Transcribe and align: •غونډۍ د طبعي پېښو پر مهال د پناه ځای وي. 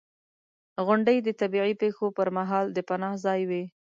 •غونډۍ 0.85 1.17
د 1.23 1.29
طبعي 1.41 1.73
پېښو 1.81 2.05
پر 2.17 2.27
مهال 2.37 2.65
د 2.71 2.77
پناه 2.89 3.15
ځای 3.25 3.41
وي. 3.49 3.63